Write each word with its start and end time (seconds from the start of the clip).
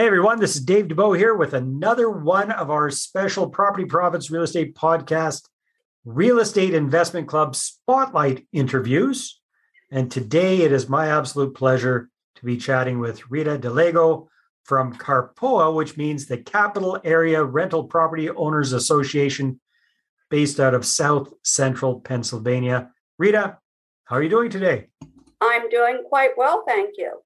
Hey 0.00 0.06
everyone, 0.06 0.40
this 0.40 0.56
is 0.56 0.64
Dave 0.64 0.86
Dubeau 0.86 1.14
here 1.14 1.34
with 1.34 1.52
another 1.52 2.08
one 2.08 2.50
of 2.50 2.70
our 2.70 2.88
special 2.88 3.50
Property 3.50 3.84
Profits 3.84 4.30
Real 4.30 4.44
Estate 4.44 4.74
Podcast 4.74 5.46
Real 6.06 6.38
Estate 6.38 6.72
Investment 6.72 7.28
Club 7.28 7.54
Spotlight 7.54 8.46
interviews. 8.50 9.42
And 9.90 10.10
today 10.10 10.62
it 10.62 10.72
is 10.72 10.88
my 10.88 11.08
absolute 11.08 11.54
pleasure 11.54 12.08
to 12.36 12.44
be 12.46 12.56
chatting 12.56 12.98
with 12.98 13.30
Rita 13.30 13.58
Delego 13.58 14.28
from 14.64 14.96
CARPOA, 14.96 15.74
which 15.74 15.98
means 15.98 16.24
the 16.24 16.38
Capital 16.38 16.98
Area 17.04 17.44
Rental 17.44 17.84
Property 17.84 18.30
Owners 18.30 18.72
Association, 18.72 19.60
based 20.30 20.58
out 20.58 20.72
of 20.72 20.86
South 20.86 21.30
Central 21.42 22.00
Pennsylvania. 22.00 22.90
Rita, 23.18 23.58
how 24.04 24.16
are 24.16 24.22
you 24.22 24.30
doing 24.30 24.48
today? 24.48 24.88
I'm 25.42 25.68
doing 25.68 26.04
quite 26.08 26.38
well, 26.38 26.64
thank 26.66 26.94
you. 26.96 27.20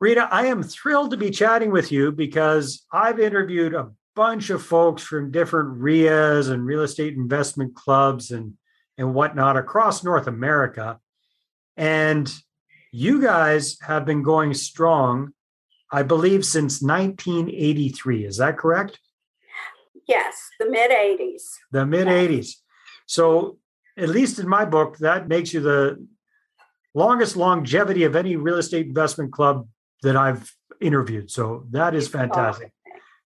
Rita, 0.00 0.28
I 0.30 0.46
am 0.46 0.62
thrilled 0.62 1.10
to 1.10 1.16
be 1.16 1.30
chatting 1.30 1.72
with 1.72 1.90
you 1.90 2.12
because 2.12 2.86
I've 2.92 3.18
interviewed 3.18 3.74
a 3.74 3.90
bunch 4.14 4.50
of 4.50 4.62
folks 4.62 5.02
from 5.02 5.32
different 5.32 5.80
RIAs 5.80 6.48
and 6.48 6.64
real 6.64 6.82
estate 6.82 7.14
investment 7.14 7.74
clubs 7.74 8.30
and, 8.30 8.54
and 8.96 9.12
whatnot 9.12 9.56
across 9.56 10.04
North 10.04 10.28
America. 10.28 11.00
And 11.76 12.32
you 12.92 13.20
guys 13.20 13.78
have 13.80 14.04
been 14.04 14.22
going 14.22 14.54
strong, 14.54 15.32
I 15.90 16.04
believe, 16.04 16.44
since 16.44 16.80
1983. 16.80 18.24
Is 18.24 18.36
that 18.36 18.56
correct? 18.56 19.00
Yes, 20.06 20.48
the 20.60 20.70
mid 20.70 20.92
80s. 20.92 21.42
The 21.72 21.86
mid 21.86 22.06
80s. 22.06 22.52
So, 23.06 23.58
at 23.96 24.08
least 24.08 24.38
in 24.38 24.48
my 24.48 24.64
book, 24.64 24.98
that 24.98 25.26
makes 25.26 25.52
you 25.52 25.60
the 25.60 26.06
longest 26.94 27.36
longevity 27.36 28.04
of 28.04 28.14
any 28.14 28.36
real 28.36 28.58
estate 28.58 28.86
investment 28.86 29.32
club 29.32 29.66
that 30.02 30.16
I've 30.16 30.52
interviewed. 30.80 31.30
So 31.30 31.64
that 31.70 31.94
is 31.94 32.08
fantastic. 32.08 32.72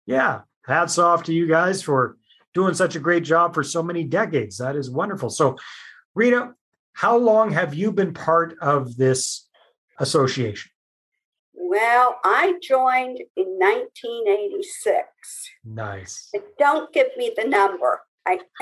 Yeah. 0.07 0.41
Hats 0.67 0.99
off 0.99 1.25
to 1.25 1.33
you 1.33 1.47
guys 1.47 1.83
for 1.83 2.17
doing 2.55 2.75
such 2.75 2.97
a 2.97 3.01
great 3.01 3.25
job 3.25 3.55
for 3.55 3.63
so 3.63 3.83
many 3.83 4.05
decades. 4.05 4.59
That 4.59 4.77
is 4.77 4.91
wonderful. 4.91 5.31
So, 5.31 5.57
Rita, 6.15 6.55
how 6.93 7.17
long 7.17 7.53
have 7.53 7.75
you 7.75 7.93
been 7.93 8.13
part 8.13 8.57
of 8.61 8.97
this 8.97 9.49
association? 9.99 10.71
Well, 11.55 12.19
I 12.25 12.55
joined 12.63 13.21
in 13.37 13.47
1986. 13.59 15.07
Nice. 15.65 16.33
Don't 16.59 16.93
give 16.93 17.09
me 17.17 17.33
the 17.37 17.47
number. 17.47 18.01
I 18.27 18.41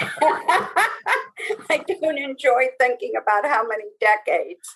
I 1.71 1.85
don't 2.01 2.19
enjoy 2.19 2.67
thinking 2.79 3.13
about 3.21 3.47
how 3.47 3.67
many 3.67 3.85
decades 4.01 4.69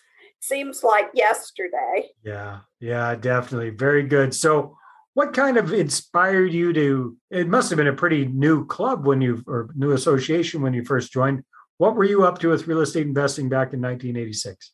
seems 0.42 0.82
like 0.82 1.10
yesterday. 1.14 2.10
Yeah, 2.24 2.60
yeah, 2.80 3.14
definitely. 3.14 3.70
Very 3.70 4.02
good. 4.02 4.34
So, 4.34 4.76
what 5.14 5.34
kind 5.34 5.56
of 5.56 5.72
inspired 5.72 6.52
you 6.52 6.72
to? 6.72 7.16
It 7.30 7.48
must 7.48 7.70
have 7.70 7.76
been 7.76 7.88
a 7.88 7.92
pretty 7.92 8.26
new 8.26 8.66
club 8.66 9.06
when 9.06 9.20
you, 9.20 9.42
or 9.46 9.70
new 9.74 9.92
association 9.92 10.62
when 10.62 10.74
you 10.74 10.84
first 10.84 11.12
joined. 11.12 11.44
What 11.78 11.96
were 11.96 12.04
you 12.04 12.24
up 12.24 12.38
to 12.40 12.48
with 12.48 12.66
real 12.66 12.80
estate 12.80 13.06
investing 13.06 13.48
back 13.48 13.72
in 13.72 13.80
1986? 13.80 14.72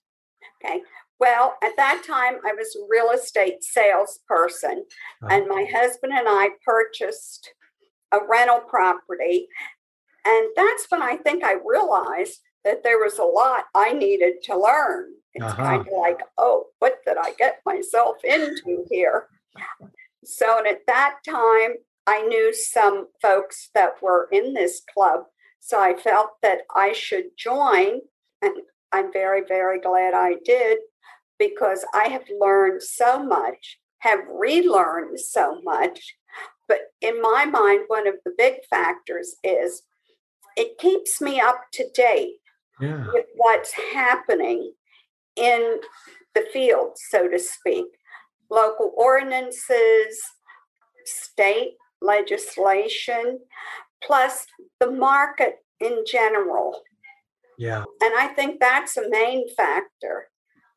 Okay. 0.62 0.82
Well, 1.20 1.56
at 1.62 1.76
that 1.76 2.04
time, 2.06 2.34
I 2.46 2.52
was 2.52 2.76
a 2.76 2.86
real 2.88 3.10
estate 3.10 3.64
salesperson, 3.64 4.84
uh-huh. 5.22 5.28
and 5.30 5.48
my 5.48 5.66
husband 5.72 6.12
and 6.12 6.28
I 6.28 6.50
purchased 6.64 7.52
a 8.12 8.18
rental 8.28 8.60
property. 8.60 9.48
And 10.24 10.48
that's 10.56 10.86
when 10.88 11.02
I 11.02 11.16
think 11.16 11.42
I 11.42 11.54
realized 11.64 12.40
that 12.64 12.82
there 12.84 12.98
was 12.98 13.18
a 13.18 13.24
lot 13.24 13.64
I 13.74 13.92
needed 13.92 14.42
to 14.44 14.58
learn. 14.58 15.06
It's 15.38 15.52
uh-huh. 15.52 15.62
kind 15.62 15.80
of 15.80 15.92
like, 15.96 16.18
oh, 16.36 16.66
what 16.80 16.98
did 17.06 17.16
I 17.16 17.32
get 17.38 17.60
myself 17.64 18.16
into 18.24 18.84
here? 18.90 19.28
So, 20.24 20.58
and 20.58 20.66
at 20.66 20.80
that 20.88 21.18
time, 21.24 21.74
I 22.08 22.22
knew 22.22 22.52
some 22.52 23.06
folks 23.22 23.70
that 23.74 24.02
were 24.02 24.28
in 24.32 24.54
this 24.54 24.82
club. 24.92 25.20
So 25.60 25.80
I 25.80 25.94
felt 25.94 26.30
that 26.42 26.62
I 26.74 26.92
should 26.92 27.26
join. 27.38 28.00
And 28.42 28.56
I'm 28.90 29.12
very, 29.12 29.42
very 29.46 29.80
glad 29.80 30.12
I 30.12 30.34
did 30.44 30.78
because 31.38 31.84
I 31.94 32.08
have 32.08 32.24
learned 32.40 32.82
so 32.82 33.22
much, 33.22 33.78
have 34.00 34.20
relearned 34.28 35.20
so 35.20 35.60
much. 35.62 36.16
But 36.66 36.80
in 37.00 37.22
my 37.22 37.44
mind, 37.44 37.84
one 37.86 38.08
of 38.08 38.14
the 38.24 38.32
big 38.36 38.56
factors 38.68 39.36
is 39.44 39.82
it 40.56 40.78
keeps 40.78 41.20
me 41.20 41.40
up 41.40 41.60
to 41.74 41.88
date 41.94 42.38
yeah. 42.80 43.06
with 43.12 43.26
what's 43.36 43.72
happening 43.92 44.72
in 45.38 45.80
the 46.34 46.46
field, 46.52 46.96
so 47.10 47.28
to 47.28 47.38
speak. 47.38 47.86
Local 48.50 48.92
ordinances, 48.96 50.20
state 51.04 51.74
legislation, 52.00 53.40
plus 54.02 54.46
the 54.80 54.90
market 54.90 55.56
in 55.80 56.04
general. 56.06 56.82
Yeah. 57.58 57.84
And 58.00 58.14
I 58.16 58.28
think 58.28 58.60
that's 58.60 58.96
a 58.96 59.08
main 59.08 59.48
factor 59.54 60.28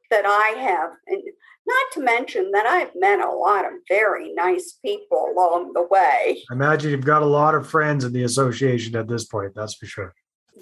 that 0.09 0.25
I 0.25 0.59
have. 0.59 0.91
And 1.07 1.21
not 1.65 1.85
to 1.93 2.01
mention 2.01 2.51
that 2.51 2.65
I've 2.65 2.91
met 2.95 3.19
a 3.19 3.29
lot 3.29 3.65
of 3.65 3.73
very 3.87 4.33
nice 4.33 4.77
people 4.83 5.31
along 5.33 5.73
the 5.73 5.87
way. 5.89 6.43
I 6.49 6.53
imagine 6.53 6.91
you've 6.91 7.05
got 7.05 7.21
a 7.21 7.27
lot 7.27 7.55
of 7.55 7.69
friends 7.69 8.03
in 8.03 8.13
the 8.13 8.23
association 8.23 8.95
at 8.95 9.07
this 9.07 9.25
point, 9.25 9.53
that's 9.55 9.75
for 9.75 9.85
sure. 9.85 10.13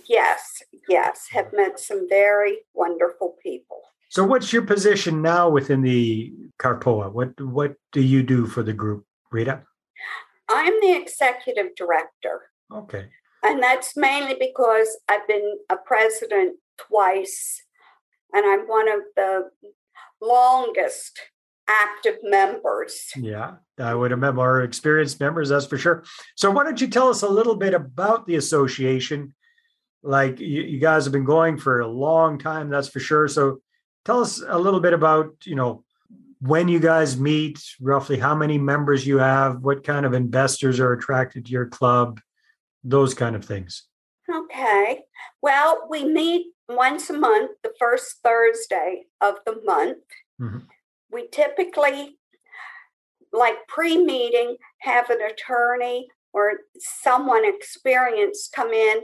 Yes, 0.07 0.61
yes, 0.87 1.27
have 1.31 1.51
met 1.53 1.79
some 1.79 2.07
very 2.09 2.59
wonderful 2.73 3.37
people. 3.41 3.81
So, 4.09 4.25
what's 4.25 4.51
your 4.51 4.63
position 4.63 5.21
now 5.21 5.49
within 5.49 5.81
the 5.81 6.33
Carpoa? 6.59 7.11
What 7.11 7.39
what 7.39 7.75
do 7.91 8.01
you 8.01 8.23
do 8.23 8.47
for 8.47 8.63
the 8.63 8.73
group, 8.73 9.05
Rita? 9.31 9.61
I'm 10.49 10.73
the 10.81 10.93
executive 10.93 11.75
director. 11.75 12.49
Okay. 12.73 13.05
And 13.43 13.61
that's 13.61 13.95
mainly 13.95 14.35
because 14.37 14.97
I've 15.07 15.27
been 15.27 15.57
a 15.69 15.77
president 15.77 16.57
twice, 16.77 17.61
and 18.33 18.45
I'm 18.45 18.67
one 18.67 18.89
of 18.89 19.01
the 19.15 19.51
longest 20.21 21.19
active 21.69 22.17
members. 22.23 23.11
Yeah, 23.15 23.57
I 23.77 23.93
would 23.93 24.09
remember 24.09 24.41
our 24.41 24.63
experienced 24.63 25.19
members, 25.19 25.49
that's 25.49 25.67
for 25.67 25.77
sure. 25.77 26.03
So, 26.35 26.49
why 26.49 26.63
don't 26.63 26.81
you 26.81 26.87
tell 26.87 27.09
us 27.09 27.21
a 27.21 27.29
little 27.29 27.55
bit 27.55 27.75
about 27.75 28.25
the 28.25 28.37
association 28.37 29.35
like 30.01 30.39
you, 30.39 30.63
you 30.63 30.79
guys 30.79 31.03
have 31.03 31.13
been 31.13 31.25
going 31.25 31.57
for 31.57 31.81
a 31.81 31.87
long 31.87 32.39
time 32.39 32.69
that's 32.69 32.87
for 32.87 33.01
sure 33.01 33.27
so 33.27 33.59
tell 34.09 34.21
us 34.21 34.41
a 34.47 34.57
little 34.57 34.79
bit 34.79 34.93
about 34.93 35.35
you 35.45 35.53
know 35.53 35.83
when 36.41 36.67
you 36.67 36.79
guys 36.79 37.19
meet 37.19 37.59
roughly 37.79 38.17
how 38.17 38.33
many 38.33 38.57
members 38.57 39.05
you 39.05 39.19
have 39.19 39.61
what 39.61 39.83
kind 39.83 40.03
of 40.03 40.13
investors 40.13 40.79
are 40.79 40.93
attracted 40.93 41.45
to 41.45 41.51
your 41.51 41.67
club 41.67 42.19
those 42.83 43.13
kind 43.13 43.35
of 43.35 43.45
things 43.45 43.83
okay 44.27 45.01
well 45.43 45.87
we 45.91 46.03
meet 46.05 46.47
once 46.67 47.11
a 47.11 47.13
month 47.13 47.51
the 47.61 47.71
first 47.77 48.15
thursday 48.23 49.03
of 49.21 49.35
the 49.45 49.61
month 49.63 49.99
mm-hmm. 50.41 50.57
we 51.11 51.27
typically 51.27 52.17
like 53.31 53.57
pre-meeting 53.67 54.57
have 54.79 55.11
an 55.11 55.21
attorney 55.21 56.07
or 56.33 56.53
someone 56.79 57.45
experienced 57.45 58.53
come 58.53 58.73
in 58.73 59.01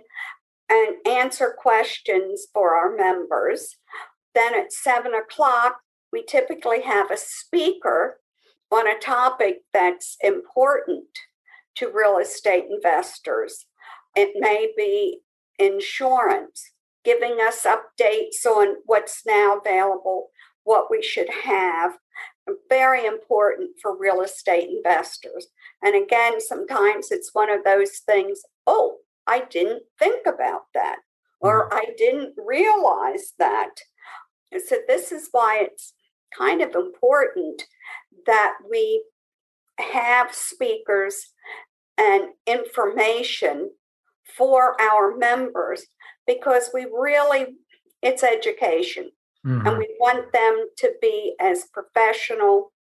and 0.68 0.96
answer 1.06 1.56
questions 1.58 2.48
for 2.52 2.76
our 2.76 2.96
members. 2.96 3.78
Then 4.36 4.54
at 4.54 4.72
seven 4.74 5.14
o'clock, 5.14 5.78
we 6.12 6.24
typically 6.24 6.82
have 6.82 7.10
a 7.10 7.18
speaker 7.18 8.20
on 8.72 8.88
a 8.88 9.00
topic 9.00 9.62
that's 9.74 10.18
important 10.22 11.06
to 11.76 11.92
real 11.92 12.18
estate 12.18 12.66
investors. 12.70 13.66
It 14.16 14.34
may 14.36 14.72
be 14.78 15.20
insurance, 15.58 16.72
giving 17.04 17.38
us 17.42 17.66
updates 17.66 18.46
on 18.46 18.78
what's 18.86 19.24
now 19.26 19.58
available, 19.58 20.30
what 20.64 20.92
we 20.92 21.02
should 21.02 21.30
have. 21.44 21.98
Very 22.70 23.06
important 23.06 23.72
for 23.82 23.98
real 23.98 24.22
estate 24.22 24.70
investors. 24.70 25.48
And 25.82 25.96
again, 25.96 26.40
sometimes 26.40 27.12
it's 27.12 27.32
one 27.34 27.50
of 27.50 27.64
those 27.64 28.00
things 28.06 28.42
oh, 28.68 28.98
I 29.28 29.42
didn't 29.50 29.84
think 30.00 30.26
about 30.28 30.64
that 30.74 30.98
or 31.40 31.70
mm-hmm. 31.70 31.78
I 31.78 31.86
didn't 31.98 32.34
realize 32.38 33.34
that. 33.40 33.72
So, 34.60 34.78
this 34.88 35.12
is 35.12 35.30
why 35.32 35.60
it's 35.62 35.94
kind 36.38 36.62
of 36.62 36.76
important 36.76 37.64
that 38.26 38.56
we 38.70 39.04
have 39.80 40.34
speakers 40.34 41.34
and 41.98 42.30
information 42.48 43.72
for 44.38 44.80
our 44.82 45.16
members 45.16 45.86
because 46.28 46.70
we 46.74 46.86
really, 46.86 47.56
it's 48.02 48.24
education. 48.24 49.12
Mm-hmm. 49.46 49.68
And 49.68 49.78
we 49.78 49.96
want 50.00 50.32
them 50.34 50.66
to 50.78 50.94
be 51.02 51.36
as 51.40 51.66
professional 51.72 52.72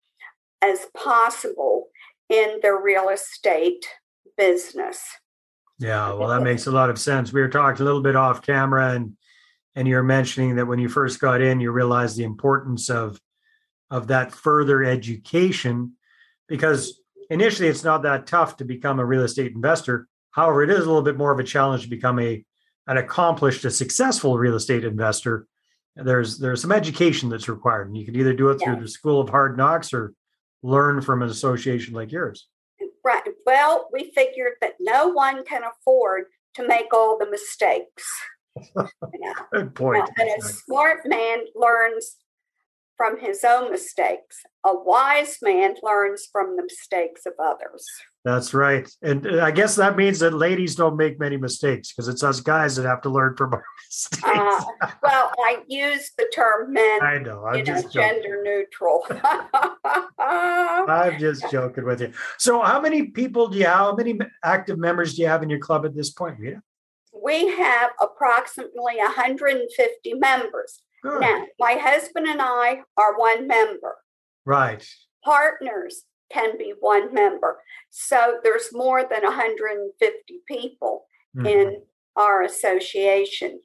as 0.63 0.87
possible 0.97 1.89
in 2.31 2.59
their 2.63 2.81
real 2.81 3.11
estate 3.11 3.85
business. 4.37 5.03
Yeah, 5.79 6.15
well, 6.15 6.29
that 6.29 6.43
makes 6.45 6.67
a 6.67 6.71
lot 6.71 6.91
of 6.91 6.99
sense. 6.99 7.33
We 7.33 7.43
were 7.43 7.49
talking 7.49 7.83
a 7.83 7.85
little 7.85 8.03
bit 8.03 8.17
off 8.17 8.43
camera, 8.43 8.93
and 8.95 9.17
and 9.75 9.89
you're 9.89 10.03
mentioning 10.03 10.57
that 10.57 10.67
when 10.67 10.79
you 10.79 10.89
first 10.89 11.21
got 11.21 11.41
in, 11.41 11.61
you 11.61 11.71
realized 11.71 12.17
the 12.17 12.25
importance 12.25 12.91
of 12.91 13.21
of 13.91 14.09
that 14.09 14.33
further 14.33 14.83
education 14.83 15.93
because 16.49 17.01
initially 17.31 17.69
it's 17.69 17.85
not 17.85 18.03
that 18.03 18.27
tough 18.27 18.57
to 18.57 18.65
become 18.65 18.99
a 18.99 19.05
real 19.05 19.23
estate 19.23 19.53
investor. 19.53 20.09
However, 20.31 20.63
it 20.63 20.71
is 20.71 20.79
a 20.81 20.87
little 20.87 21.03
bit 21.03 21.17
more 21.17 21.33
of 21.33 21.39
a 21.39 21.45
challenge 21.45 21.85
to 21.85 21.89
become 21.89 22.19
a 22.19 22.45
an 22.87 22.99
accomplished, 22.99 23.65
a 23.65 23.71
successful 23.71 24.37
real 24.37 24.57
estate 24.57 24.85
investor. 24.85 25.47
There's 25.97 26.39
there's 26.39 26.61
some 26.61 26.73
education 26.73 27.29
that's 27.29 27.49
required, 27.49 27.89
and 27.89 27.97
you 27.97 28.05
can 28.05 28.17
either 28.17 28.35
do 28.35 28.51
it 28.51 28.59
through 28.59 28.75
yeah. 28.75 28.81
the 28.81 28.89
School 28.89 29.21
of 29.21 29.31
Hard 29.31 29.57
Knocks 29.57 29.93
or 29.93 30.13
learn 30.63 31.01
from 31.01 31.23
an 31.23 31.29
association 31.29 31.95
like 31.95 32.11
yours. 32.11 32.49
Right. 33.05 33.23
Well, 33.47 33.89
we 33.93 34.11
figured 34.15 34.55
that 34.61 34.75
no 34.81 35.09
one 35.09 35.45
can 35.45 35.63
afford 35.63 36.25
to 36.55 36.67
make 36.67 36.93
all 36.93 37.19
the 37.19 37.31
mistakes. 37.31 38.05
Good 39.53 39.75
point. 39.75 40.09
and 40.19 40.31
a 40.39 40.47
smart 40.47 41.01
man 41.07 41.39
learns 41.55 42.17
from 42.97 43.19
his 43.19 43.45
own 43.45 43.71
mistakes. 43.71 44.43
A 44.65 44.73
wise 44.73 45.39
man 45.43 45.75
learns 45.83 46.29
from 46.31 46.57
the 46.57 46.63
mistakes 46.63 47.27
of 47.27 47.33
others. 47.43 47.87
That's 48.25 48.55
right. 48.55 48.89
And 49.03 49.27
uh, 49.27 49.45
I 49.45 49.51
guess 49.51 49.77
that 49.77 49.97
means 49.97 50.21
that 50.21 50.33
ladies 50.33 50.77
don't 50.77 50.97
make 50.97 51.19
many 51.19 51.37
mistakes 51.37 51.93
because 51.93 52.09
it's 52.09 52.23
us 52.23 52.41
guys 52.41 52.77
that 52.77 52.87
have 52.87 53.03
to 53.03 53.11
learn 53.11 53.37
from 53.37 53.53
our 53.53 53.65
mistakes. 53.89 54.23
Uh, 54.25 54.63
well, 55.03 55.33
I 55.39 55.59
use 55.69 56.13
the 56.17 56.31
term 56.35 56.73
men. 56.73 57.03
I 57.03 57.19
know. 57.19 57.45
I'm 57.45 57.65
just 57.65 57.93
gender 57.93 58.43
neutral. 58.45 59.05
I'm 60.19 61.19
just 61.19 61.51
joking 61.51 61.85
with 61.85 62.01
you. 62.01 62.13
So, 62.39 62.63
how 62.63 62.81
many 62.81 63.09
people 63.09 63.49
do 63.49 63.59
you 63.59 63.65
have? 63.67 63.75
How 63.75 63.95
many 63.95 64.19
active 64.43 64.79
members 64.79 65.15
do 65.15 65.23
you 65.23 65.29
have 65.29 65.43
in 65.43 65.51
your 65.51 65.59
club 65.59 65.85
at 65.85 65.95
this 65.95 66.11
point, 66.11 66.39
Rita? 66.39 66.63
We 67.25 67.49
have 67.49 67.93
approximately 68.01 68.97
150 68.99 70.15
members. 70.15 70.83
Good. 71.03 71.21
Now, 71.21 71.47
my 71.59 71.73
husband 71.75 72.27
and 72.27 72.41
I 72.43 72.83
are 72.99 73.19
one 73.19 73.47
member. 73.47 73.97
Right. 74.45 74.87
Partners 75.25 76.05
can 76.31 76.59
be 76.59 76.75
one 76.81 77.15
member. 77.15 77.59
So 77.91 78.39
there's 78.43 78.69
more 78.73 79.03
than 79.03 79.23
150 79.23 80.41
people 80.47 81.07
mm-hmm. 81.37 81.47
in 81.47 81.83
our 82.17 82.43
association, 82.43 83.61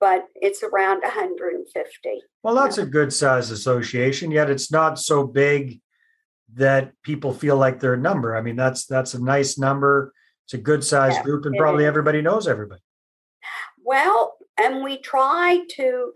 but 0.00 0.24
it's 0.34 0.62
around 0.62 1.02
150. 1.02 2.22
Well, 2.42 2.54
that's 2.54 2.78
a 2.78 2.86
good 2.86 3.12
size 3.12 3.50
association, 3.50 4.30
yet 4.30 4.50
it's 4.50 4.72
not 4.72 4.98
so 4.98 5.26
big 5.26 5.80
that 6.54 6.92
people 7.02 7.32
feel 7.32 7.56
like 7.56 7.80
they're 7.80 7.94
a 7.94 7.98
number. 7.98 8.36
I 8.36 8.40
mean, 8.40 8.56
that's 8.56 8.86
that's 8.86 9.14
a 9.14 9.22
nice 9.22 9.58
number. 9.58 10.12
It's 10.44 10.54
a 10.54 10.58
good 10.58 10.84
size 10.84 11.14
yeah, 11.14 11.22
group, 11.22 11.44
and 11.44 11.56
probably 11.56 11.84
is. 11.84 11.88
everybody 11.88 12.22
knows 12.22 12.46
everybody. 12.46 12.80
Well, 13.86 14.36
and 14.58 14.82
we 14.82 14.98
try 14.98 15.60
to 15.76 16.12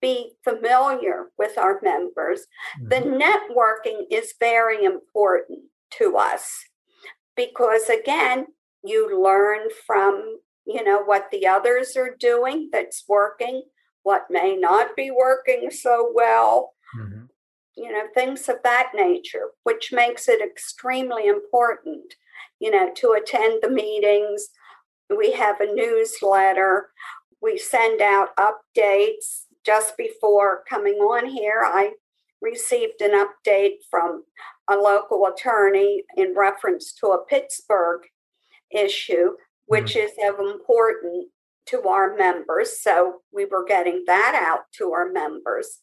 be 0.00 0.34
familiar 0.44 1.26
with 1.36 1.58
our 1.58 1.80
members. 1.82 2.46
Mm-hmm. 2.80 2.88
The 2.88 3.24
networking 3.24 4.04
is 4.10 4.34
very 4.38 4.84
important 4.84 5.58
to 5.98 6.16
us 6.16 6.64
because, 7.36 7.88
again, 7.88 8.46
you 8.84 9.22
learn 9.22 9.68
from 9.86 10.38
you 10.66 10.84
know 10.84 11.02
what 11.02 11.30
the 11.30 11.46
others 11.46 11.96
are 11.96 12.14
doing 12.18 12.68
that's 12.72 13.04
working 13.08 13.62
what 14.02 14.26
may 14.30 14.56
not 14.56 14.94
be 14.96 15.10
working 15.10 15.70
so 15.70 16.10
well 16.14 16.72
mm-hmm. 16.96 17.24
you 17.76 17.90
know 17.90 18.06
things 18.14 18.48
of 18.48 18.56
that 18.62 18.90
nature 18.94 19.50
which 19.64 19.92
makes 19.92 20.28
it 20.28 20.40
extremely 20.42 21.26
important 21.26 22.14
you 22.58 22.70
know 22.70 22.90
to 22.94 23.12
attend 23.12 23.58
the 23.62 23.70
meetings 23.70 24.48
we 25.16 25.32
have 25.32 25.60
a 25.60 25.74
newsletter 25.74 26.90
we 27.42 27.58
send 27.58 28.00
out 28.00 28.36
updates 28.36 29.44
just 29.64 29.96
before 29.96 30.62
coming 30.68 30.94
on 30.94 31.26
here, 31.26 31.62
I 31.64 31.92
received 32.40 33.00
an 33.00 33.12
update 33.12 33.76
from 33.90 34.24
a 34.68 34.74
local 34.74 35.26
attorney 35.26 36.04
in 36.16 36.34
reference 36.34 36.92
to 36.94 37.08
a 37.08 37.24
Pittsburgh 37.24 38.00
issue, 38.70 39.32
which 39.66 39.94
mm-hmm. 39.94 40.06
is 40.06 40.32
of 40.32 40.40
importance 40.40 41.26
to 41.66 41.82
our 41.82 42.16
members. 42.16 42.80
So 42.80 43.20
we 43.32 43.44
were 43.44 43.64
getting 43.64 44.04
that 44.06 44.34
out 44.34 44.64
to 44.78 44.92
our 44.92 45.10
members. 45.10 45.80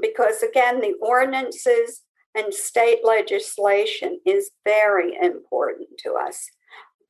Because 0.00 0.42
again, 0.42 0.80
the 0.80 0.94
ordinances 1.00 2.02
and 2.34 2.52
state 2.52 3.00
legislation 3.04 4.18
is 4.26 4.50
very 4.64 5.16
important 5.20 5.88
to 5.98 6.14
us. 6.14 6.48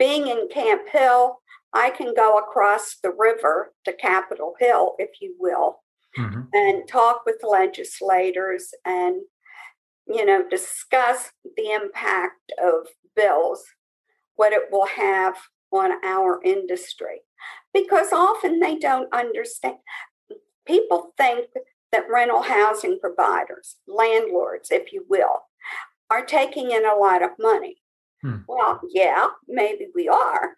Being 0.03 0.27
in 0.27 0.49
Camp 0.53 0.89
Hill, 0.89 1.39
I 1.73 1.91
can 1.91 2.13
go 2.13 2.37
across 2.37 2.97
the 3.01 3.15
river 3.17 3.73
to 3.85 3.93
Capitol 3.93 4.55
Hill, 4.59 4.97
if 4.99 5.11
you 5.21 5.37
will, 5.39 5.77
mm-hmm. 6.19 6.41
and 6.53 6.89
talk 6.89 7.21
with 7.25 7.37
legislators 7.49 8.75
and, 8.85 9.21
you 10.09 10.27
know, 10.27 10.43
discuss 10.49 11.31
the 11.57 11.71
impact 11.71 12.51
of 12.61 12.89
bills, 13.15 13.63
what 14.35 14.53
it 14.53 14.73
will 14.73 14.87
have 14.87 15.37
on 15.71 15.93
our 16.05 16.41
industry. 16.43 17.21
Because 17.73 18.13
often 18.13 18.59
they 18.59 18.79
don't 18.79 19.15
understand. 19.15 19.77
People 20.67 21.13
think 21.17 21.47
that 21.93 22.11
rental 22.13 22.43
housing 22.43 22.99
providers, 22.99 23.77
landlords, 23.87 24.73
if 24.73 24.93
you 24.93 25.05
will, 25.09 25.43
are 26.11 26.25
taking 26.25 26.73
in 26.73 26.85
a 26.85 26.97
lot 26.97 27.23
of 27.23 27.31
money. 27.39 27.82
Hmm. 28.23 28.39
Well, 28.47 28.81
yeah, 28.91 29.29
maybe 29.49 29.89
we 29.95 30.09
are, 30.09 30.57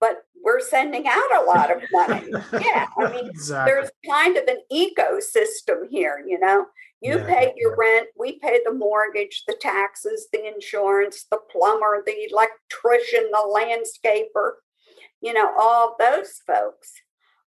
but 0.00 0.24
we're 0.42 0.60
sending 0.60 1.06
out 1.08 1.42
a 1.42 1.44
lot 1.44 1.74
of 1.74 1.82
money. 1.90 2.30
yeah. 2.52 2.86
I 2.98 3.10
mean, 3.10 3.30
exactly. 3.30 3.72
there's 3.72 3.90
kind 4.08 4.36
of 4.36 4.44
an 4.44 4.58
ecosystem 4.72 5.88
here, 5.90 6.22
you 6.26 6.38
know. 6.38 6.66
You 7.00 7.18
yeah, 7.18 7.26
pay 7.26 7.52
your 7.56 7.72
yeah. 7.72 7.76
rent, 7.92 8.08
we 8.18 8.38
pay 8.38 8.60
the 8.64 8.72
mortgage, 8.72 9.44
the 9.46 9.56
taxes, 9.60 10.28
the 10.32 10.46
insurance, 10.46 11.26
the 11.30 11.38
plumber, 11.50 12.02
the 12.04 12.28
electrician, 12.30 13.30
the 13.30 13.38
landscaper, 13.38 14.52
you 15.20 15.32
know, 15.32 15.52
all 15.58 15.96
those 15.98 16.40
folks. 16.46 16.92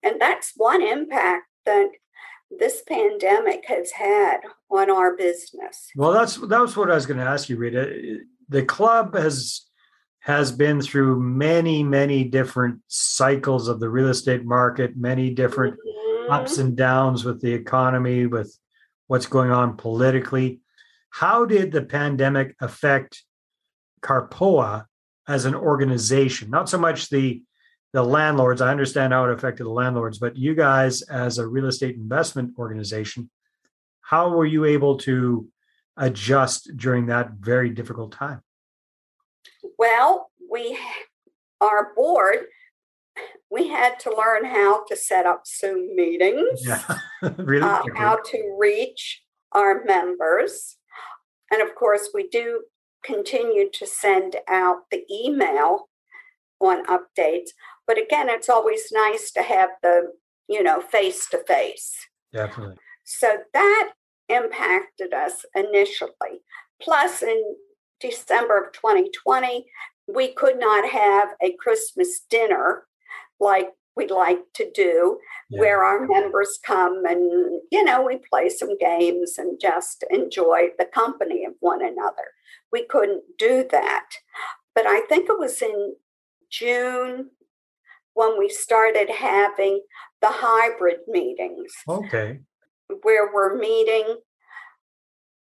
And 0.03 0.21
that's 0.21 0.53
one 0.57 0.83
impact 0.83 1.45
that 1.65 1.89
this 2.51 2.83
pandemic 2.87 3.65
has 3.67 3.93
had 3.93 4.39
on 4.71 4.91
our 4.91 5.17
business. 5.17 5.89
Well, 5.97 6.13
that's 6.13 6.37
that 6.37 6.61
was 6.61 6.77
what 6.77 6.91
I 6.91 6.95
was 6.95 7.07
going 7.07 7.19
to 7.19 7.27
ask 7.27 7.49
you, 7.49 7.57
Rita. 7.57 8.19
The 8.49 8.65
club 8.65 9.15
has 9.15 9.63
has 10.21 10.51
been 10.51 10.81
through 10.81 11.21
many, 11.21 11.85
many 11.85 12.25
different 12.25 12.81
cycles 12.89 13.69
of 13.69 13.79
the 13.79 13.89
real 13.89 14.09
estate 14.09 14.45
market, 14.45 14.97
many 14.97 15.31
different 15.31 15.75
mm-hmm. 15.75 16.33
ups 16.33 16.59
and 16.59 16.77
downs 16.77 17.25
with 17.25 17.41
the 17.41 17.53
economy, 17.53 18.27
with 18.27 18.53
what's 19.07 19.27
going 19.27 19.53
on 19.53 19.77
politically. 19.77 20.61
How 21.11 21.45
did 21.45 21.71
the 21.71 21.83
pandemic 21.83 22.57
affect 22.61 23.23
Carpoa 24.03 24.87
as 25.29 25.45
an 25.45 25.55
organization? 25.55 26.51
Not 26.51 26.69
so 26.69 26.79
much 26.79 27.09
the 27.09 27.43
the 27.93 28.03
landlords. 28.03 28.61
I 28.61 28.71
understand 28.71 29.13
how 29.13 29.25
it 29.25 29.33
affected 29.33 29.65
the 29.65 29.71
landlords, 29.71 30.19
but 30.19 30.37
you 30.37 30.55
guys 30.55 31.03
as 31.03 31.39
a 31.39 31.47
real 31.47 31.67
estate 31.67 31.95
investment 31.95 32.55
organization, 32.59 33.31
how 34.03 34.31
were 34.31 34.45
you 34.45 34.65
able 34.65 34.99
to 34.99 35.49
adjust 35.97 36.71
during 36.77 37.07
that 37.07 37.33
very 37.41 37.71
difficult 37.71 38.13
time? 38.13 38.43
Well, 39.79 40.31
we, 40.51 40.79
our 41.61 41.95
board, 41.95 42.47
we 43.51 43.69
had 43.69 43.99
to 44.01 44.15
learn 44.15 44.45
how 44.45 44.85
to 44.87 44.97
set 44.97 45.27
up 45.27 45.47
Zoom 45.47 45.95
meetings, 45.95 46.67
yeah. 46.67 46.99
really 47.39 47.63
uh, 47.63 47.83
how 47.95 48.17
to 48.27 48.57
reach 48.59 49.23
our 49.53 49.85
members. 49.85 50.77
And 51.51 51.63
of 51.63 51.75
course, 51.75 52.11
we 52.13 52.29
do 52.29 52.65
continue 53.05 53.71
to 53.73 53.87
send 53.87 54.37
out 54.49 54.91
the 54.91 55.05
email 55.11 55.89
on 56.61 56.85
updates. 56.87 57.51
But 57.87 57.99
again, 57.99 58.29
it's 58.29 58.49
always 58.49 58.91
nice 58.93 59.31
to 59.33 59.43
have 59.43 59.71
the, 59.83 60.13
you 60.49 60.63
know, 60.63 60.81
face 60.81 61.29
to 61.31 61.39
face. 61.47 61.95
Definitely. 62.33 62.77
So 63.05 63.39
that 63.55 63.93
impacted 64.29 65.13
us 65.13 65.45
initially. 65.55 66.43
Plus, 66.81 67.23
in 67.23 67.57
December 68.01 68.65
of 68.65 68.73
2020, 68.73 69.67
we 70.07 70.29
could 70.29 70.59
not 70.59 70.89
have 70.89 71.31
a 71.43 71.57
Christmas 71.59 72.21
dinner 72.31 72.85
like 73.41 73.71
we 73.97 74.07
like 74.07 74.41
to 74.55 74.71
do, 74.75 75.19
yeah. 75.49 75.61
where 75.61 75.83
our 75.83 76.07
members 76.07 76.59
come 76.63 77.05
and, 77.07 77.63
you 77.73 77.83
know, 77.83 78.03
we 78.03 78.19
play 78.31 78.51
some 78.51 78.77
games 78.77 79.37
and 79.39 79.59
just 79.61 80.05
enjoy 80.11 80.67
the 80.79 80.85
company 80.85 81.45
of 81.47 81.55
one 81.61 81.83
another. 81.83 82.33
We 82.71 82.85
couldn't 82.85 83.23
do 83.39 83.67
that. 83.71 84.07
But 84.75 84.87
I 84.87 85.01
think 85.09 85.31
it 85.31 85.39
was 85.39 85.63
in 85.63 85.95
June 86.51 87.31
when 88.13 88.39
we 88.39 88.51
started 88.51 89.09
having 89.11 89.81
the 90.21 90.29
hybrid 90.31 90.99
meetings. 91.09 91.73
Okay. 91.89 92.41
Where 93.03 93.33
we're 93.33 93.59
meeting 93.59 94.19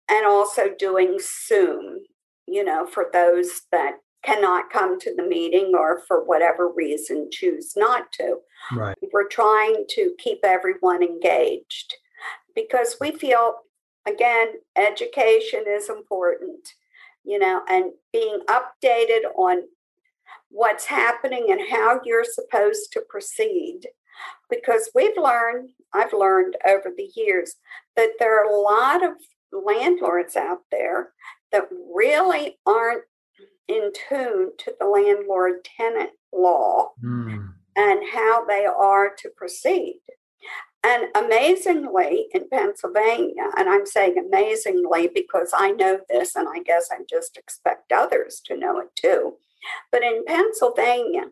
and 0.09 0.25
also 0.25 0.69
doing 0.77 1.19
Zoom 1.19 1.99
you 2.47 2.65
know, 2.65 2.85
for 2.85 3.07
those 3.13 3.61
that 3.71 3.93
cannot 4.25 4.69
come 4.69 4.99
to 4.99 5.13
the 5.15 5.23
meeting 5.23 5.71
or 5.73 6.01
for 6.07 6.25
whatever 6.25 6.67
reason 6.67 7.29
choose 7.31 7.73
not 7.77 8.11
to. 8.11 8.37
Right. 8.73 8.97
We're 9.13 9.29
trying 9.29 9.85
to 9.91 10.13
keep 10.19 10.39
everyone 10.43 11.01
engaged 11.01 11.95
because 12.53 12.97
we 12.99 13.11
feel, 13.11 13.55
again, 14.05 14.55
education 14.75 15.63
is 15.65 15.89
important. 15.89 16.67
you 17.23 17.39
know, 17.39 17.61
and 17.69 17.91
being 18.11 18.39
updated 18.47 19.21
on 19.35 19.63
what's 20.49 20.85
happening 20.85 21.47
and 21.49 21.61
how 21.69 21.99
you're 22.03 22.25
supposed 22.25 22.91
to 22.93 23.01
proceed. 23.09 23.87
Because 24.49 24.89
we've 24.93 25.17
learned, 25.17 25.69
I've 25.93 26.13
learned 26.13 26.57
over 26.67 26.91
the 26.95 27.09
years, 27.15 27.55
that 27.95 28.11
there 28.19 28.39
are 28.39 28.49
a 28.49 28.59
lot 28.59 29.03
of 29.03 29.13
landlords 29.51 30.35
out 30.35 30.59
there 30.71 31.11
that 31.51 31.67
really 31.93 32.57
aren't 32.65 33.03
in 33.67 33.91
tune 34.09 34.51
to 34.57 34.73
the 34.79 34.85
landlord 34.85 35.65
tenant 35.77 36.11
law 36.33 36.91
mm. 37.03 37.53
and 37.75 37.99
how 38.13 38.45
they 38.45 38.65
are 38.65 39.11
to 39.17 39.29
proceed. 39.35 39.99
And 40.83 41.15
amazingly, 41.15 42.27
in 42.33 42.49
Pennsylvania, 42.49 43.49
and 43.55 43.69
I'm 43.69 43.85
saying 43.85 44.15
amazingly 44.17 45.09
because 45.13 45.51
I 45.55 45.71
know 45.71 45.99
this 46.09 46.35
and 46.35 46.47
I 46.49 46.63
guess 46.63 46.89
I 46.91 47.03
just 47.07 47.37
expect 47.37 47.91
others 47.91 48.41
to 48.45 48.57
know 48.57 48.79
it 48.79 48.87
too. 48.95 49.35
But 49.91 50.01
in 50.01 50.25
Pennsylvania, 50.25 51.25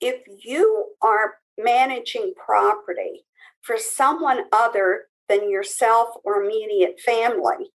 if 0.00 0.22
you 0.44 0.90
are 1.02 1.36
managing 1.56 2.34
property 2.36 3.24
for 3.66 3.76
someone 3.76 4.44
other 4.52 5.06
than 5.28 5.50
yourself 5.50 6.10
or 6.24 6.42
immediate 6.42 7.00
family, 7.00 7.72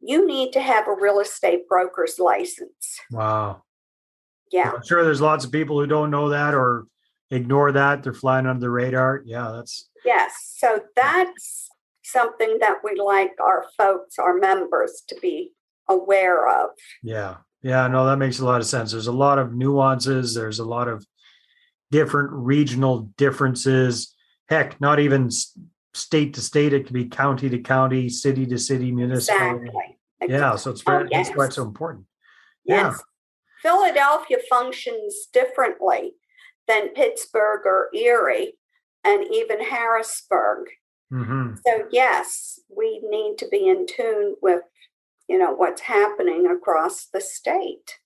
you 0.00 0.26
need 0.26 0.52
to 0.52 0.60
have 0.60 0.86
a 0.86 0.94
real 0.94 1.18
estate 1.18 1.66
broker's 1.66 2.18
license. 2.18 3.00
Wow. 3.10 3.62
Yeah. 4.52 4.72
I'm 4.74 4.84
sure 4.84 5.02
there's 5.02 5.20
lots 5.20 5.44
of 5.44 5.52
people 5.52 5.80
who 5.80 5.86
don't 5.86 6.10
know 6.10 6.28
that 6.28 6.54
or 6.54 6.84
ignore 7.30 7.72
that. 7.72 8.02
They're 8.02 8.12
flying 8.12 8.46
under 8.46 8.60
the 8.60 8.70
radar. 8.70 9.22
Yeah, 9.24 9.52
that's. 9.56 9.88
Yes. 10.04 10.54
So 10.58 10.82
that's 10.94 11.70
something 12.02 12.58
that 12.60 12.78
we 12.84 13.00
like 13.00 13.32
our 13.40 13.64
folks, 13.78 14.18
our 14.18 14.36
members 14.36 15.02
to 15.08 15.16
be 15.22 15.52
aware 15.88 16.48
of. 16.48 16.70
Yeah. 17.02 17.36
Yeah. 17.62 17.86
No, 17.88 18.04
that 18.06 18.18
makes 18.18 18.40
a 18.40 18.44
lot 18.44 18.60
of 18.60 18.66
sense. 18.66 18.92
There's 18.92 19.06
a 19.06 19.12
lot 19.12 19.38
of 19.38 19.54
nuances, 19.54 20.34
there's 20.34 20.58
a 20.58 20.64
lot 20.64 20.88
of 20.88 21.06
different 21.90 22.30
regional 22.32 23.10
differences. 23.16 24.14
Heck, 24.50 24.80
not 24.80 24.98
even 24.98 25.30
state 25.94 26.34
to 26.34 26.40
state, 26.40 26.72
it 26.72 26.84
could 26.84 26.92
be 26.92 27.06
county 27.06 27.48
to 27.48 27.58
county, 27.58 28.08
city 28.08 28.46
to 28.46 28.58
city, 28.58 28.92
municipality. 28.92 29.66
Exactly. 29.66 29.96
Yeah. 30.28 30.56
So 30.56 30.70
it's 30.70 30.82
very, 30.82 31.04
oh, 31.04 31.08
yes. 31.10 31.28
that's 31.28 31.38
why 31.38 31.46
it's 31.46 31.56
so 31.56 31.62
important. 31.62 32.06
Yes. 32.64 32.96
Yeah. 32.98 33.70
Philadelphia 33.70 34.38
functions 34.48 35.28
differently 35.32 36.12
than 36.66 36.88
Pittsburgh 36.88 37.62
or 37.64 37.88
Erie 37.94 38.54
and 39.04 39.24
even 39.32 39.62
Harrisburg. 39.62 40.68
Mm-hmm. 41.12 41.54
So 41.66 41.84
yes, 41.90 42.58
we 42.68 43.00
need 43.08 43.36
to 43.38 43.48
be 43.48 43.68
in 43.68 43.86
tune 43.86 44.36
with 44.42 44.62
you 45.28 45.38
know 45.38 45.52
what's 45.52 45.82
happening 45.82 46.46
across 46.46 47.06
the 47.06 47.20
state. 47.20 47.98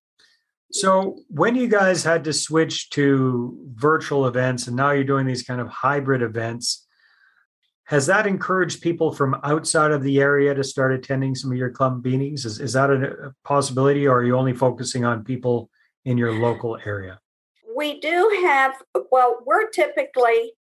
So 0.75 1.21
when 1.29 1.55
you 1.55 1.69
guys 1.69 2.03
had 2.03 2.25
to 2.25 2.33
switch 2.33 2.91
to 2.91 3.57
virtual 3.77 4.27
events 4.27 4.67
and 4.67 4.77
now 4.77 4.91
you're 4.91 5.05
doing 5.05 5.25
these 5.25 5.45
kind 5.45 5.61
of 5.61 5.69
hybrid 5.69 6.21
events, 6.21 6.85
has 7.85 8.07
that 8.07 8.27
encouraged 8.27 8.83
people 8.83 9.13
from 9.13 9.37
outside 9.45 9.93
of 9.93 10.03
the 10.03 10.21
area 10.21 10.53
to 10.53 10.65
start 10.65 10.93
attending 10.93 11.37
some 11.37 11.53
of 11.53 11.57
your 11.57 11.71
club 11.71 12.05
meetings? 12.05 12.45
Is, 12.45 12.59
is 12.59 12.73
that 12.73 12.91
a 12.91 13.33
possibility 13.45 14.09
or 14.09 14.17
are 14.17 14.25
you 14.25 14.37
only 14.37 14.53
focusing 14.53 15.05
on 15.05 15.23
people 15.23 15.71
in 16.05 16.19
your 16.19 16.33
local 16.33 16.77
area? 16.85 17.21
We 17.77 18.01
do 18.01 18.41
have, 18.43 18.75
well, 19.13 19.45
we're 19.47 19.71
typically 19.71 20.55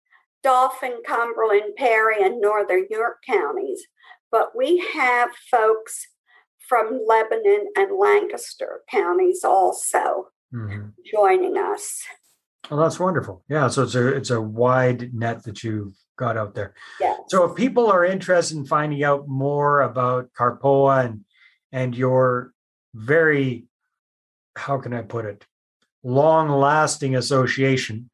Dauphin, 0.42 1.00
Cumberland, 1.07 1.75
Perry, 1.78 2.23
and 2.23 2.38
Northern 2.38 2.87
York 2.90 3.23
counties, 3.26 3.87
but 4.31 4.54
we 4.54 4.87
have 4.92 5.31
folks 5.50 6.09
from 6.72 7.02
Lebanon 7.06 7.66
and 7.76 7.98
Lancaster 7.98 8.80
counties 8.90 9.44
also 9.44 10.28
mm-hmm. 10.54 10.88
joining 11.04 11.58
us. 11.58 12.02
Well, 12.70 12.80
that's 12.80 12.98
wonderful. 12.98 13.44
Yeah, 13.46 13.68
so 13.68 13.82
it's 13.82 13.94
a 13.94 14.08
it's 14.08 14.30
a 14.30 14.40
wide 14.40 15.12
net 15.12 15.42
that 15.42 15.62
you've 15.62 15.92
got 16.16 16.38
out 16.38 16.54
there. 16.54 16.72
Yeah. 16.98 17.16
So 17.28 17.44
if 17.44 17.54
people 17.54 17.92
are 17.92 18.06
interested 18.06 18.56
in 18.56 18.64
finding 18.64 19.04
out 19.04 19.28
more 19.28 19.82
about 19.82 20.30
Carpoa 20.32 21.04
and 21.04 21.26
and 21.72 21.94
your 21.94 22.54
very 22.94 23.66
how 24.56 24.78
can 24.78 24.94
I 24.94 25.02
put 25.02 25.26
it 25.26 25.44
long 26.02 26.48
lasting 26.48 27.16
association, 27.16 28.08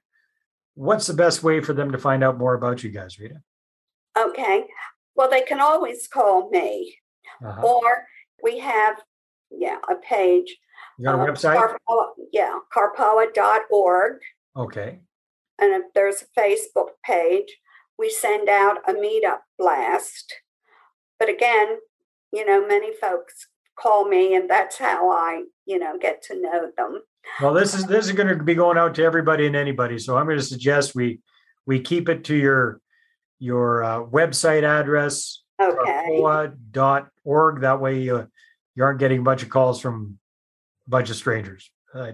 what's 0.74 1.06
the 1.06 1.14
best 1.14 1.44
way 1.44 1.60
for 1.60 1.74
them 1.74 1.92
to 1.92 1.98
find 1.98 2.24
out 2.24 2.38
more 2.38 2.54
about 2.54 2.82
you 2.82 2.90
guys, 2.90 3.20
Rita? 3.20 3.40
Okay. 4.18 4.64
Well, 5.14 5.30
they 5.30 5.42
can 5.42 5.60
always 5.60 6.08
call 6.08 6.50
me, 6.50 6.96
uh-huh. 7.40 7.62
or 7.62 8.08
we 8.42 8.59
have, 8.59 8.97
yeah, 9.50 9.78
a 9.90 9.95
page. 9.97 10.57
You 10.99 11.04
got 11.04 11.18
a 11.18 11.23
uh, 11.23 11.26
website? 11.26 11.57
Carpoa, 11.57 12.07
yeah, 12.33 12.59
carpoa.org. 12.75 14.18
Okay. 14.57 15.00
And 15.61 15.73
if 15.75 15.92
there's 15.95 16.23
a 16.23 16.40
Facebook 16.40 16.88
page, 17.04 17.57
we 17.99 18.11
send 18.11 18.49
out 18.49 18.78
a 18.88 18.92
meetup 18.92 19.40
blast. 19.59 20.35
But 21.18 21.28
again, 21.28 21.78
you 22.33 22.47
know, 22.47 22.66
many 22.66 22.92
folks 22.95 23.49
call 23.78 24.09
me, 24.09 24.35
and 24.35 24.49
that's 24.49 24.78
how 24.78 25.11
I, 25.11 25.45
you 25.66 25.78
know, 25.78 25.99
get 25.99 26.23
to 26.25 26.40
know 26.40 26.71
them. 26.76 27.00
Well, 27.40 27.54
this 27.54 27.75
is 27.75 27.87
this 27.87 28.07
is 28.07 28.12
going 28.12 28.28
to 28.28 28.42
be 28.42 28.54
going 28.54 28.78
out 28.78 28.95
to 28.97 29.04
everybody 29.04 29.47
and 29.47 29.57
anybody. 29.57 29.99
So 29.99 30.16
I'm 30.16 30.26
going 30.26 30.38
to 30.38 30.45
suggest 30.45 30.95
we 30.95 31.21
we 31.66 31.80
keep 31.80 32.09
it 32.09 32.25
to 32.25 32.37
your 32.37 32.80
your 33.38 33.85
uh, 33.85 34.04
website 34.04 34.62
address, 34.62 35.42
okay. 35.60 36.20
org. 37.24 37.60
That 37.60 37.80
way 37.80 38.00
you 38.00 38.28
you 38.74 38.84
aren't 38.84 38.98
getting 38.98 39.20
a 39.20 39.22
bunch 39.22 39.42
of 39.42 39.48
calls 39.48 39.80
from 39.80 40.18
a 40.86 40.90
bunch 40.90 41.10
of 41.10 41.16
strangers. 41.16 41.70
Uh, 41.94 42.12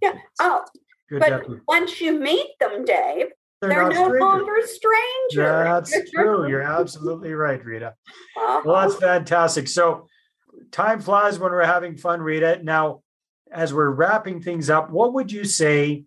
yeah. 0.00 0.14
Oh, 0.40 0.64
but 1.10 1.46
once 1.66 2.00
you 2.00 2.18
meet 2.18 2.50
them, 2.60 2.84
Dave, 2.84 3.26
they're, 3.60 3.70
they're 3.70 3.88
no 3.88 3.90
strangers. 3.90 4.20
longer 4.20 4.56
strangers. 4.62 5.90
That's 5.90 6.10
true. 6.14 6.48
You're 6.48 6.62
absolutely 6.62 7.32
right, 7.32 7.64
Rita. 7.64 7.94
Uh-huh. 8.36 8.62
Well, 8.64 8.80
that's 8.82 9.00
fantastic. 9.00 9.68
So 9.68 10.06
time 10.70 11.00
flies 11.00 11.38
when 11.38 11.52
we're 11.52 11.64
having 11.64 11.96
fun, 11.96 12.20
Rita. 12.20 12.60
Now, 12.62 13.02
as 13.50 13.72
we're 13.72 13.90
wrapping 13.90 14.40
things 14.40 14.70
up, 14.70 14.90
what 14.90 15.14
would 15.14 15.30
you 15.30 15.44
say 15.44 16.04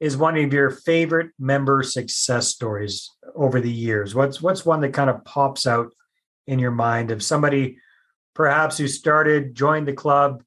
is 0.00 0.16
one 0.16 0.36
of 0.36 0.52
your 0.52 0.70
favorite 0.70 1.30
member 1.38 1.82
success 1.82 2.48
stories 2.48 3.10
over 3.34 3.60
the 3.60 3.72
years? 3.72 4.14
What's 4.14 4.40
what's 4.40 4.64
one 4.64 4.80
that 4.82 4.92
kind 4.92 5.10
of 5.10 5.24
pops 5.24 5.66
out 5.66 5.92
in 6.46 6.58
your 6.58 6.70
mind 6.70 7.10
of 7.10 7.22
somebody 7.22 7.78
perhaps 8.34 8.78
who 8.78 8.86
started, 8.86 9.54
joined 9.54 9.88
the 9.88 9.92
club, 9.92 10.42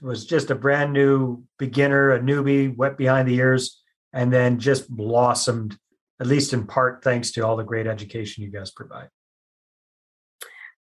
was 0.00 0.24
just 0.24 0.50
a 0.50 0.54
brand 0.54 0.92
new 0.92 1.44
beginner, 1.58 2.12
a 2.12 2.20
newbie, 2.20 2.74
wet 2.74 2.96
behind 2.96 3.28
the 3.28 3.34
ears, 3.34 3.82
and 4.12 4.32
then 4.32 4.58
just 4.58 4.88
blossomed, 4.88 5.78
at 6.18 6.26
least 6.26 6.52
in 6.52 6.66
part, 6.66 7.04
thanks 7.04 7.32
to 7.32 7.42
all 7.42 7.56
the 7.56 7.62
great 7.62 7.86
education 7.86 8.42
you 8.42 8.50
guys 8.50 8.70
provide? 8.70 9.10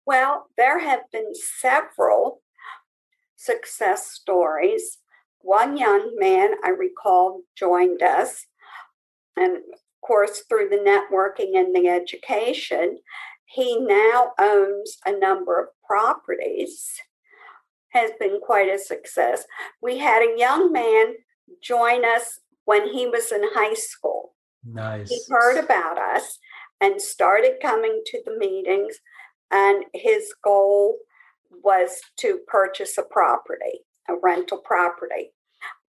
Well, 0.05 0.48
there 0.58 0.79
have 0.79 1.01
been 1.12 1.34
several 1.34 2.41
success 3.36 4.12
stories. 4.12 5.00
One 5.44 5.78
young 5.78 6.14
man 6.18 6.56
I 6.64 6.70
recall 6.70 7.42
joined 7.56 8.02
us, 8.02 8.46
and 9.36 9.58
of 9.58 9.80
course, 10.02 10.44
through 10.48 10.70
the 10.70 10.78
networking 10.78 11.58
and 11.58 11.76
the 11.76 11.90
education, 11.90 13.00
he 13.46 13.78
now 13.78 14.32
owns 14.40 14.98
a 15.06 15.12
number 15.12 15.60
of 15.60 15.68
properties, 15.86 16.90
has 17.90 18.12
been 18.20 18.40
quite 18.40 18.70
a 18.70 18.80
success. 18.80 19.44
We 19.82 19.98
had 20.00 20.24
a 20.24 20.38
young 20.38 20.72
man 20.72 21.16
join 21.62 22.06
us 22.06 22.40
when 22.66 22.94
he 22.94 23.06
was 23.06 23.32
in 23.32 23.44
high 23.54 23.76
school. 23.76 24.34
Nice. 24.66 25.10
He 25.10 25.20
heard 25.30 25.62
about 25.62 25.98
us 25.98 26.40
and 26.80 27.02
started 27.02 27.62
coming 27.62 28.02
to 28.06 28.22
the 28.26 28.38
meetings, 28.38 28.98
and 29.52 29.84
his 29.94 30.34
goal 30.42 31.00
was 31.64 32.00
to 32.20 32.40
purchase 32.48 32.98
a 32.98 33.04
property, 33.04 33.82
a 34.10 34.14
rental 34.22 34.60
property. 34.60 35.32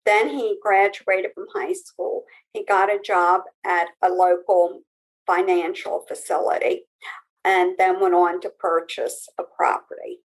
Then 0.06 0.30
he 0.30 0.58
graduated 0.62 1.32
from 1.36 1.46
high 1.54 1.74
school. 1.74 2.24
He 2.54 2.66
got 2.66 2.90
a 2.90 3.00
job 3.04 3.42
at 3.66 3.88
a 4.02 4.10
local 4.10 4.82
financial 5.28 6.04
facility 6.08 6.84
and 7.44 7.76
then 7.78 8.00
went 8.00 8.16
on 8.16 8.42
to 8.42 8.50
purchase 8.50 9.28
a 9.40 9.44
property. 9.44 10.20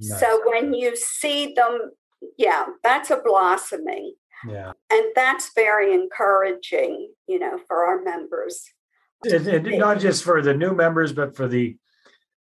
Nice. 0.00 0.20
So 0.20 0.42
when 0.46 0.74
you 0.74 0.96
see 0.96 1.54
them, 1.54 1.90
yeah, 2.38 2.66
that's 2.82 3.10
a 3.10 3.20
blossoming. 3.24 4.14
Yeah. 4.48 4.72
And 4.90 5.06
that's 5.14 5.50
very 5.54 5.92
encouraging, 5.92 7.12
you 7.26 7.38
know, 7.38 7.58
for 7.66 7.84
our 7.84 8.02
members. 8.02 8.64
And, 9.24 9.46
and 9.46 9.78
not 9.78 9.98
just 9.98 10.22
for 10.22 10.42
the 10.42 10.54
new 10.54 10.74
members, 10.74 11.12
but 11.12 11.34
for 11.34 11.48
the 11.48 11.76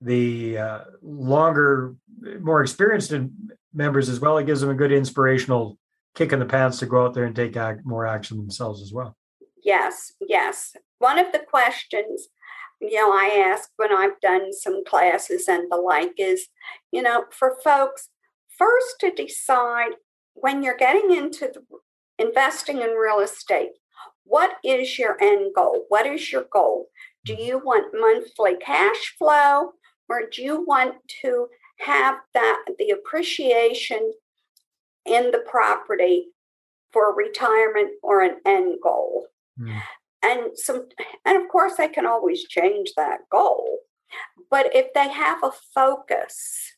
the 0.02 0.58
uh, 0.58 0.80
longer, 1.02 1.96
more 2.40 2.62
experienced 2.62 3.12
members 3.74 4.10
as 4.10 4.20
well. 4.20 4.38
It 4.38 4.46
gives 4.46 4.62
them 4.62 4.70
a 4.70 4.76
good 4.76 4.92
inspirational 4.92 5.78
kick 6.16 6.34
in 6.34 6.40
the 6.40 6.46
pants 6.46 6.80
to 6.80 6.86
go 6.86 7.06
out 7.06 7.14
there 7.14 7.26
and 7.26 7.36
take 7.36 7.56
more 7.86 8.06
action 8.06 8.38
themselves 8.38 8.82
as 8.82 8.92
well. 8.92 9.16
Yes, 9.64 10.14
yes. 10.28 10.76
One 11.00 11.20
of 11.20 11.32
the 11.32 11.40
questions, 11.40 12.30
you 12.82 12.96
know, 12.96 13.12
I 13.12 13.46
ask 13.46 13.70
when 13.78 13.94
I've 13.94 14.20
done 14.22 14.54
some 14.54 14.84
classes 14.86 15.48
and 15.48 15.72
the 15.72 15.78
like 15.78 16.14
is, 16.18 16.48
you 16.92 17.02
know, 17.02 17.26
for 17.32 17.58
folks, 17.64 18.10
first 18.58 18.96
to 19.02 19.12
decide 19.12 19.92
when 20.34 20.64
you're 20.64 20.78
getting 20.78 21.16
into 21.16 21.52
investing 22.18 22.82
in 22.82 22.92
real 22.92 23.20
estate, 23.20 23.72
what 24.24 24.58
is 24.64 25.00
your 25.00 25.22
end 25.22 25.54
goal? 25.56 25.86
What 25.90 26.06
is 26.06 26.32
your 26.32 26.46
goal? 26.52 26.88
Do 27.26 27.34
mm-hmm. 27.34 27.44
you 27.44 27.58
want 27.60 27.94
monthly 27.94 28.56
cash 28.58 29.16
flow 29.18 29.74
or 30.08 30.24
do 30.32 30.42
you 30.42 30.64
want 30.66 30.96
to 31.22 31.48
have 31.80 32.16
that 32.34 32.66
the 32.78 32.92
appreciation 32.92 34.14
in 35.06 35.32
the 35.32 35.44
property 35.50 36.28
for 36.92 37.16
retirement 37.16 37.92
or 38.04 38.22
an 38.22 38.38
end 38.46 38.80
goal? 38.82 39.28
Mm. 39.60 39.82
And 40.22 40.42
some 40.58 40.88
and 41.26 41.42
of 41.42 41.50
course 41.50 41.76
they 41.78 41.88
can 41.88 42.06
always 42.06 42.48
change 42.48 42.92
that 42.96 43.22
goal. 43.32 43.80
But 44.50 44.76
if 44.76 44.94
they 44.94 45.10
have 45.10 45.44
a 45.44 45.52
focus 45.74 46.74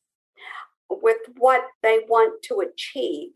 with 0.90 1.18
what 1.38 1.64
they 1.82 2.00
want 2.08 2.44
to 2.44 2.60
achieve, 2.60 3.32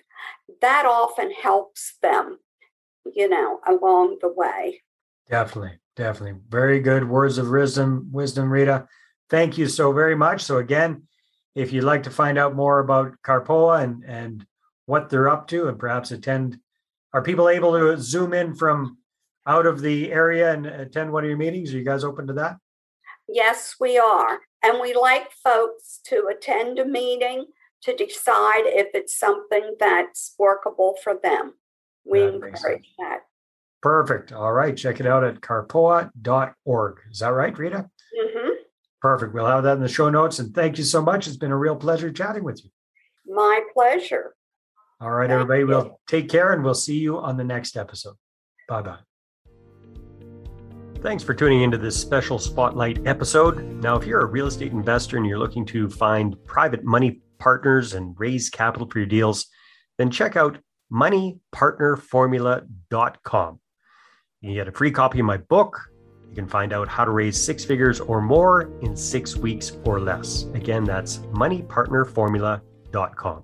that 0.61 0.85
often 0.85 1.31
helps 1.31 1.97
them, 2.01 2.39
you 3.13 3.29
know, 3.29 3.59
along 3.65 4.17
the 4.21 4.31
way. 4.31 4.81
Definitely, 5.29 5.79
definitely. 5.95 6.39
Very 6.49 6.79
good 6.79 7.07
words 7.07 7.37
of 7.37 7.49
wisdom, 7.49 8.09
wisdom, 8.11 8.51
Rita. 8.51 8.87
Thank 9.29 9.57
you 9.57 9.67
so 9.67 9.91
very 9.91 10.15
much. 10.15 10.43
So 10.43 10.57
again, 10.57 11.03
if 11.55 11.71
you'd 11.71 11.83
like 11.83 12.03
to 12.03 12.11
find 12.11 12.37
out 12.37 12.55
more 12.55 12.79
about 12.79 13.15
Carpoa 13.23 13.83
and 13.83 14.03
and 14.03 14.45
what 14.85 15.09
they're 15.09 15.29
up 15.29 15.47
to 15.47 15.67
and 15.67 15.79
perhaps 15.79 16.11
attend, 16.11 16.59
are 17.13 17.23
people 17.23 17.49
able 17.49 17.73
to 17.73 17.99
zoom 17.99 18.33
in 18.33 18.53
from 18.53 18.97
out 19.47 19.65
of 19.65 19.81
the 19.81 20.11
area 20.11 20.53
and 20.53 20.65
attend 20.65 21.11
one 21.11 21.23
of 21.23 21.29
your 21.29 21.37
meetings? 21.37 21.73
Are 21.73 21.77
you 21.77 21.83
guys 21.83 22.03
open 22.03 22.27
to 22.27 22.33
that? 22.33 22.57
Yes, 23.27 23.75
we 23.79 23.97
are. 23.97 24.39
And 24.63 24.79
we 24.79 24.93
like 24.93 25.31
folks 25.31 25.99
to 26.05 26.29
attend 26.31 26.79
a 26.79 26.85
meeting 26.85 27.45
to 27.83 27.95
decide 27.95 28.65
if 28.65 28.87
it's 28.93 29.17
something 29.17 29.75
that's 29.79 30.35
workable 30.37 30.95
for 31.03 31.15
them. 31.21 31.53
We 32.03 32.19
that 32.19 32.33
encourage 32.33 32.91
that. 32.99 33.19
Perfect. 33.81 34.31
All 34.31 34.51
right. 34.51 34.75
Check 34.75 34.99
it 34.99 35.05
out 35.05 35.23
at 35.23 35.41
carpoa.org. 35.41 36.99
Is 37.11 37.19
that 37.19 37.27
right, 37.29 37.57
Rita? 37.57 37.89
Mm-hmm. 38.19 38.49
Perfect. 39.05 39.33
We'll 39.35 39.45
have 39.45 39.63
that 39.65 39.73
in 39.73 39.81
the 39.81 39.87
show 39.87 40.09
notes. 40.09 40.39
And 40.39 40.51
thank 40.51 40.79
you 40.79 40.83
so 40.83 40.99
much. 40.99 41.27
It's 41.27 41.37
been 41.37 41.51
a 41.51 41.55
real 41.55 41.75
pleasure 41.75 42.11
chatting 42.11 42.43
with 42.43 42.59
you. 42.63 42.71
My 43.27 43.61
pleasure. 43.71 44.33
All 44.99 45.11
right, 45.11 45.29
thank 45.29 45.41
everybody. 45.41 45.59
You. 45.59 45.67
We'll 45.67 45.99
take 46.07 46.27
care 46.27 46.53
and 46.53 46.63
we'll 46.63 46.73
see 46.73 46.97
you 46.97 47.19
on 47.19 47.37
the 47.37 47.43
next 47.43 47.77
episode. 47.77 48.15
Bye 48.67 48.81
bye. 48.81 48.97
Thanks 51.03 51.23
for 51.23 51.35
tuning 51.35 51.61
into 51.61 51.77
this 51.77 51.95
special 51.95 52.39
spotlight 52.39 53.05
episode. 53.05 53.63
Now, 53.83 53.95
if 53.95 54.07
you're 54.07 54.21
a 54.21 54.25
real 54.25 54.47
estate 54.47 54.71
investor 54.71 55.17
and 55.17 55.25
you're 55.27 55.37
looking 55.37 55.67
to 55.67 55.87
find 55.87 56.43
private 56.43 56.83
money 56.83 57.21
partners 57.37 57.93
and 57.93 58.15
raise 58.17 58.49
capital 58.49 58.89
for 58.89 58.97
your 58.97 59.05
deals, 59.05 59.45
then 59.99 60.09
check 60.09 60.35
out 60.35 60.57
moneypartnerformula.com. 60.91 63.59
You 64.41 64.53
get 64.55 64.67
a 64.67 64.71
free 64.71 64.89
copy 64.89 65.19
of 65.19 65.27
my 65.27 65.37
book. 65.37 65.79
You 66.35 66.41
can 66.41 66.49
find 66.49 66.73
out 66.73 66.89
how 66.89 67.05
to 67.05 67.11
raise 67.11 67.41
six 67.41 67.63
figures 67.63 68.01
or 68.01 68.19
more 68.19 68.69
in 68.81 68.97
six 68.97 69.37
weeks 69.37 69.77
or 69.85 70.01
less. 70.01 70.43
Again, 70.53 70.83
that's 70.83 71.19
moneypartnerformula.com. 71.31 73.43